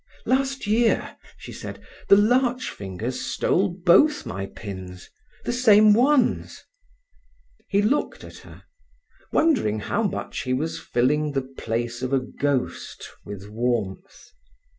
"Last 0.25 0.65
year," 0.65 1.15
she 1.37 1.51
said, 1.53 1.79
"the 2.09 2.15
larch 2.17 2.71
fingers 2.71 3.21
stole 3.21 3.69
both 3.85 4.25
my 4.25 4.47
pins—the 4.47 5.53
same 5.53 5.93
ones." 5.93 6.63
He 7.67 7.83
looked 7.83 8.23
at 8.23 8.37
her, 8.37 8.63
wondering 9.31 9.77
how 9.79 10.01
much 10.01 10.39
he 10.41 10.53
was 10.53 10.79
filling 10.79 11.33
the 11.33 11.43
place 11.43 12.01
of 12.01 12.13
a 12.13 12.19
ghost 12.19 13.11
with 13.25 13.47
warmth. 13.47 14.31